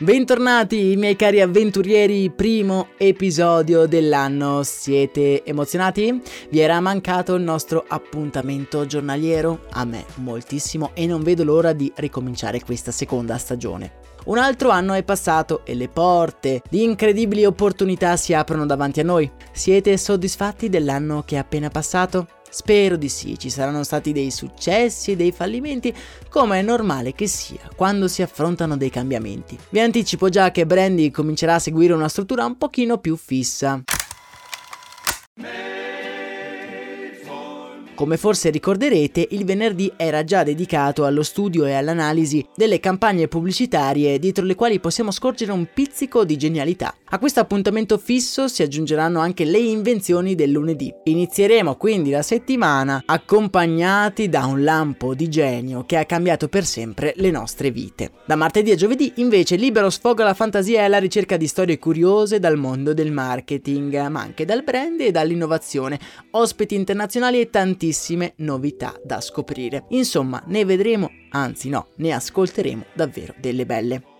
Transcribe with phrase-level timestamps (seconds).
[0.00, 4.62] Bentornati miei cari avventurieri, primo episodio dell'anno.
[4.62, 6.22] Siete emozionati?
[6.50, 9.62] Vi era mancato il nostro appuntamento giornaliero?
[9.70, 13.94] A me moltissimo e non vedo l'ora di ricominciare questa seconda stagione.
[14.26, 19.04] Un altro anno è passato e le porte di incredibili opportunità si aprono davanti a
[19.04, 19.28] noi.
[19.50, 22.37] Siete soddisfatti dell'anno che è appena passato?
[22.50, 25.94] Spero di sì, ci saranno stati dei successi e dei fallimenti,
[26.28, 29.58] come è normale che sia quando si affrontano dei cambiamenti.
[29.70, 33.82] Vi anticipo già che Brandy comincerà a seguire una struttura un pochino più fissa.
[37.98, 44.20] Come forse ricorderete, il venerdì era già dedicato allo studio e all'analisi delle campagne pubblicitarie
[44.20, 46.94] dietro le quali possiamo scorgere un pizzico di genialità.
[47.06, 50.94] A questo appuntamento fisso si aggiungeranno anche le invenzioni del lunedì.
[51.02, 57.14] Inizieremo quindi la settimana accompagnati da un lampo di genio che ha cambiato per sempre
[57.16, 58.12] le nostre vite.
[58.26, 62.38] Da martedì a giovedì invece libero sfogo alla fantasia e alla ricerca di storie curiose
[62.38, 65.98] dal mondo del marketing, ma anche dal brand e dall'innovazione,
[66.30, 69.84] ospiti internazionali e tantissimi tantissime novità da scoprire.
[69.88, 74.17] Insomma, ne vedremo, anzi no, ne ascolteremo davvero delle belle.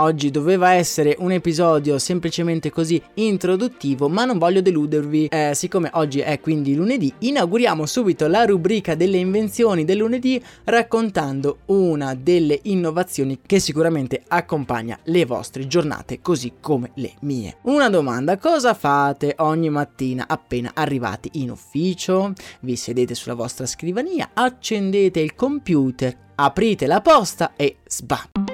[0.00, 5.26] Oggi doveva essere un episodio semplicemente così introduttivo, ma non voglio deludervi.
[5.26, 11.58] Eh, siccome oggi è quindi lunedì, inauguriamo subito la rubrica delle invenzioni del lunedì raccontando
[11.66, 17.56] una delle innovazioni che sicuramente accompagna le vostre giornate così come le mie.
[17.62, 22.34] Una domanda, cosa fate ogni mattina appena arrivati in ufficio?
[22.60, 28.47] Vi sedete sulla vostra scrivania, accendete il computer, aprite la posta e sbam!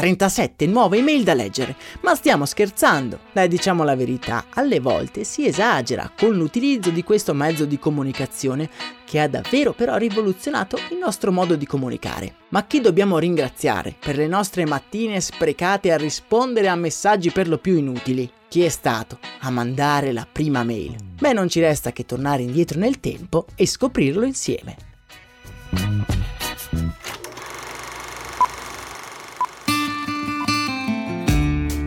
[0.00, 1.76] 37 nuove email da leggere.
[2.00, 3.18] Ma stiamo scherzando?
[3.32, 8.70] Dai, diciamo la verità, alle volte si esagera con l'utilizzo di questo mezzo di comunicazione
[9.04, 12.36] che ha davvero però rivoluzionato il nostro modo di comunicare.
[12.48, 17.58] Ma chi dobbiamo ringraziare per le nostre mattine sprecate a rispondere a messaggi per lo
[17.58, 18.30] più inutili?
[18.48, 20.96] Chi è stato a mandare la prima mail?
[21.20, 24.88] Beh, non ci resta che tornare indietro nel tempo e scoprirlo insieme.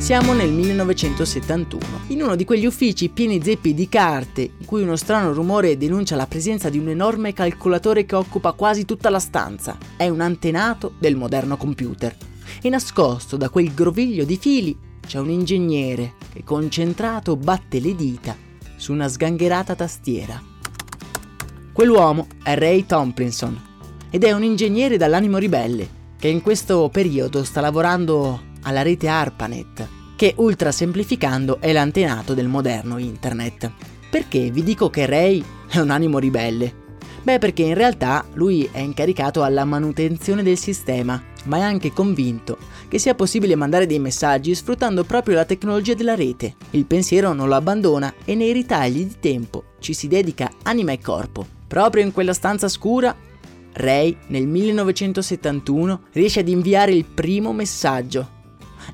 [0.03, 4.97] Siamo nel 1971, in uno di quegli uffici pieni zeppi di carte, in cui uno
[4.97, 9.77] strano rumore denuncia la presenza di un enorme calcolatore che occupa quasi tutta la stanza.
[9.95, 12.13] È un antenato del moderno computer.
[12.61, 14.77] E nascosto da quel groviglio di fili
[15.07, 18.35] c'è un ingegnere che concentrato batte le dita
[18.75, 20.43] su una sgangherata tastiera.
[21.71, 23.57] Quell'uomo è Ray Tomlinson
[24.09, 25.87] ed è un ingegnere dall'animo ribelle
[26.19, 32.47] che in questo periodo sta lavorando alla rete ARPANET, che ultra semplificando è l'antenato del
[32.47, 33.71] moderno internet.
[34.09, 36.81] Perché vi dico che Ray è un animo ribelle?
[37.23, 42.57] Beh, perché in realtà lui è incaricato alla manutenzione del sistema, ma è anche convinto
[42.89, 46.55] che sia possibile mandare dei messaggi sfruttando proprio la tecnologia della rete.
[46.71, 50.99] Il pensiero non lo abbandona e nei ritagli di tempo ci si dedica anima e
[50.99, 51.45] corpo.
[51.65, 53.15] Proprio in quella stanza scura,
[53.73, 58.32] Ray nel 1971 riesce ad inviare il primo messaggio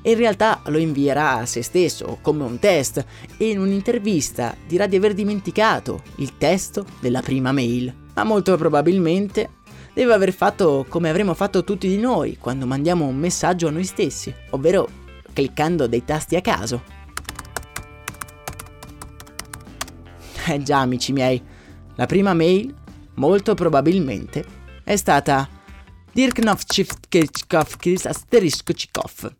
[0.02, 3.04] in realtà lo invierà a se stesso come un test
[3.36, 9.58] e in un'intervista dirà di aver dimenticato il testo della prima mail, ma molto probabilmente
[9.92, 13.84] deve aver fatto come avremmo fatto tutti di noi quando mandiamo un messaggio a noi
[13.84, 14.88] stessi, ovvero
[15.32, 16.98] cliccando dei tasti a caso.
[20.46, 21.40] Eh già, amici miei,
[21.96, 22.74] la prima mail,
[23.14, 24.44] molto probabilmente,
[24.82, 25.48] è stata
[26.12, 29.39] Dirknovchivkivkov asterisco Chikov.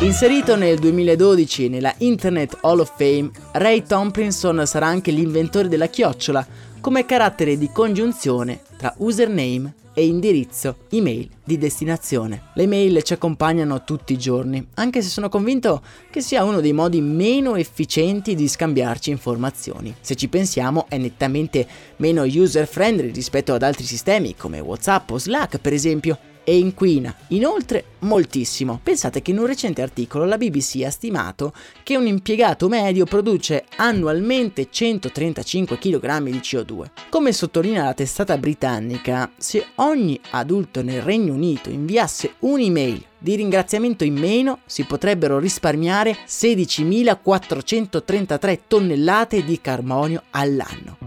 [0.00, 6.46] Inserito nel 2012 nella Internet Hall of Fame, Ray Tomlinson sarà anche l'inventore della chiocciola
[6.80, 12.50] come carattere di congiunzione tra username e indirizzo email di destinazione.
[12.54, 16.74] Le mail ci accompagnano tutti i giorni, anche se sono convinto che sia uno dei
[16.74, 19.94] modi meno efficienti di scambiarci informazioni.
[20.00, 25.18] Se ci pensiamo è nettamente meno user friendly rispetto ad altri sistemi come WhatsApp o
[25.18, 28.78] Slack per esempio e inquina inoltre moltissimo.
[28.80, 31.52] Pensate che in un recente articolo la BBC ha stimato
[31.82, 36.84] che un impiegato medio produce annualmente 135 kg di CO2.
[37.10, 44.04] Come sottolinea la testata britannica, se ogni adulto nel Regno Unito inviasse un'email di ringraziamento
[44.04, 51.05] in meno si potrebbero risparmiare 16.433 tonnellate di carbonio all'anno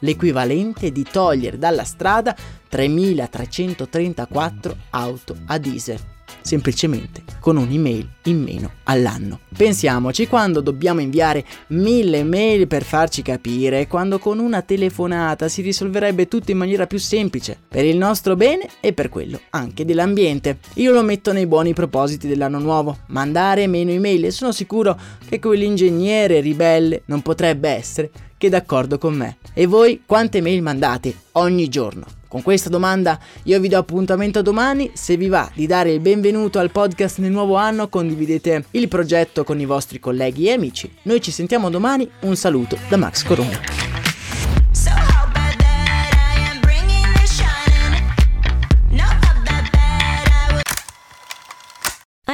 [0.00, 2.36] l'equivalente di togliere dalla strada
[2.70, 5.98] 3.334 auto a diesel,
[6.42, 9.40] semplicemente con un'email in meno all'anno.
[9.56, 16.28] Pensiamoci quando dobbiamo inviare mille mail per farci capire, quando con una telefonata si risolverebbe
[16.28, 20.58] tutto in maniera più semplice, per il nostro bene e per quello anche dell'ambiente.
[20.74, 24.98] Io lo metto nei buoni propositi dell'anno nuovo, mandare meno email e sono sicuro
[25.28, 29.36] che quell'ingegnere ribelle non potrebbe essere che d'accordo con me.
[29.52, 32.19] E voi quante mail mandate ogni giorno?
[32.30, 36.60] Con questa domanda io vi do appuntamento domani, se vi va di dare il benvenuto
[36.60, 40.88] al podcast nel nuovo anno condividete il progetto con i vostri colleghi e amici.
[41.02, 43.99] Noi ci sentiamo domani, un saluto da Max Corona.